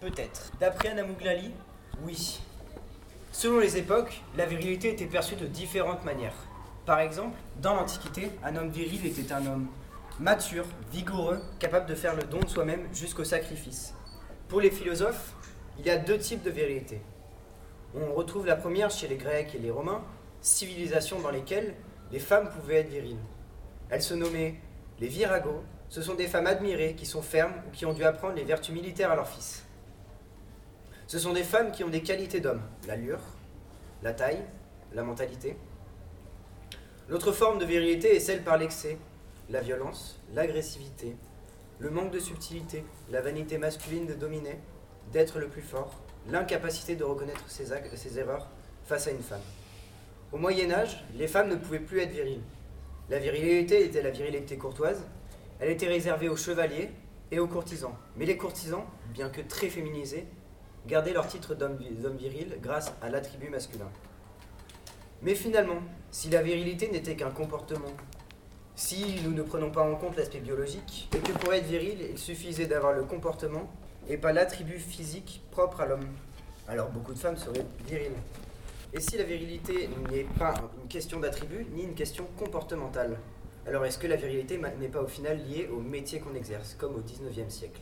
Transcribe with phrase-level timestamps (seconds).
[0.00, 0.52] Peut-être.
[0.60, 1.52] D'après Anna Mouglali,
[2.04, 2.40] oui.
[3.32, 6.34] Selon les époques, la virilité était perçue de différentes manières.
[6.86, 9.66] Par exemple, dans l'Antiquité, un homme viril était un homme
[10.20, 13.92] mature, vigoureux, capable de faire le don de soi-même jusqu'au sacrifice.
[14.48, 15.34] Pour les philosophes,
[15.78, 17.00] il y a deux types de virilité.
[17.94, 20.02] On retrouve la première chez les Grecs et les Romains,
[20.40, 21.74] civilisations dans lesquelles
[22.12, 23.18] les femmes pouvaient être viriles.
[23.90, 24.54] Elles se nommaient
[25.00, 28.34] les viragos, ce sont des femmes admirées qui sont fermes ou qui ont dû apprendre
[28.34, 29.64] les vertus militaires à leurs fils.
[31.08, 33.22] Ce sont des femmes qui ont des qualités d'homme, l'allure,
[34.02, 34.44] la taille,
[34.92, 35.56] la mentalité.
[37.08, 38.98] L'autre forme de virilité est celle par l'excès,
[39.48, 41.16] la violence, l'agressivité,
[41.78, 44.58] le manque de subtilité, la vanité masculine de dominer,
[45.10, 45.98] d'être le plus fort,
[46.28, 48.50] l'incapacité de reconnaître ses, actes, ses erreurs
[48.84, 49.40] face à une femme.
[50.30, 52.42] Au Moyen Âge, les femmes ne pouvaient plus être viriles.
[53.08, 55.06] La virilité était la virilité courtoise,
[55.58, 56.90] elle était réservée aux chevaliers
[57.30, 57.96] et aux courtisans.
[58.18, 58.84] Mais les courtisans,
[59.14, 60.26] bien que très féminisés,
[60.86, 61.76] gardaient leur titre d'homme
[62.16, 63.88] viril grâce à l'attribut masculin.
[65.22, 67.92] Mais finalement, si la virilité n'était qu'un comportement,
[68.76, 72.18] si nous ne prenons pas en compte l'aspect biologique, et que pour être viril, il
[72.18, 73.68] suffisait d'avoir le comportement
[74.08, 76.06] et pas l'attribut physique propre à l'homme,
[76.68, 78.12] alors beaucoup de femmes seraient viriles.
[78.92, 83.18] Et si la virilité n'est pas une question d'attribut, ni une question comportementale,
[83.66, 86.94] alors est-ce que la virilité n'est pas au final liée au métier qu'on exerce, comme
[86.94, 87.80] au 19e siècle?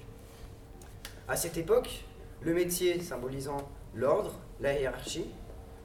[1.28, 2.05] À cette époque,
[2.42, 5.27] le métier symbolisant l'ordre, la hiérarchie,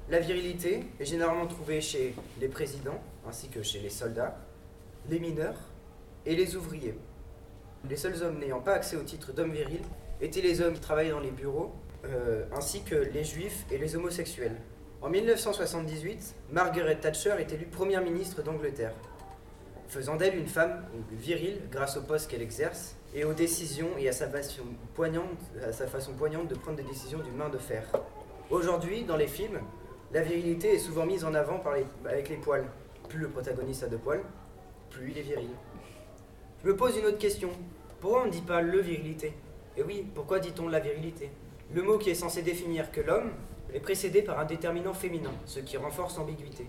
[0.10, 4.38] la virilité est généralement trouvée chez les présidents ainsi que chez les soldats,
[5.10, 5.58] les mineurs
[6.26, 6.96] et les ouvriers.
[7.90, 9.82] Les seuls hommes n'ayant pas accès au titre d'homme viril
[10.20, 11.74] étaient les hommes qui travaillaient dans les bureaux,
[12.06, 14.58] euh, ainsi que les juifs et les homosexuels.
[15.02, 18.94] En 1978, Margaret Thatcher est élue première ministre d'Angleterre,
[19.92, 24.14] faisant d'elle une femme virile grâce au poste qu'elle exerce et aux décisions et à
[24.14, 27.84] sa, façon poignante, de prendre des décisions d'une main de fer.
[28.50, 29.60] Aujourd'hui, dans les films,
[30.14, 31.62] la virilité est souvent mise en avant
[32.06, 32.68] avec les poils.
[33.10, 34.24] Plus le protagoniste a de poils,
[34.90, 35.50] plus il est viril.
[36.64, 37.50] Je me pose une autre question.
[38.00, 39.34] Pourquoi on ne dit pas le virilité?
[39.76, 41.32] Et oui, pourquoi dit-on la virilité?
[41.74, 43.32] Le mot qui est censé définir que l'homme
[43.74, 46.66] est précédé par un déterminant féminin, ce qui renforce l'ambiguïté.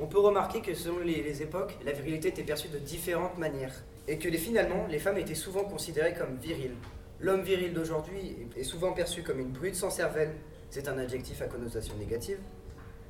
[0.00, 3.74] On peut remarquer que selon les, époques, la virilité était perçue de différentes manières,
[4.06, 6.76] et que finalement, les femmes étaient souvent considérées comme viriles.
[7.20, 10.34] L'homme viril d'aujourd'hui est souvent perçu comme une brute sans cervelle,
[10.70, 12.38] c'est un adjectif à connotation négative.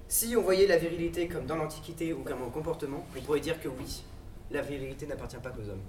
[0.09, 3.61] Si on voyait la virilité comme dans l'Antiquité ou comme un comportement, on pourrait dire
[3.61, 4.03] que oui,
[4.51, 5.83] la virilité n'appartient pas qu'aux hommes.